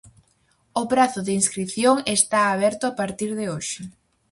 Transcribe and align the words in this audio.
O 0.81 0.83
prazo 0.91 1.19
de 1.27 1.33
inscrición 1.39 1.95
está 2.17 2.39
aberto 2.47 2.83
a 2.87 2.93
partir 2.99 3.31
de 3.39 3.45
hoxe. 3.51 3.81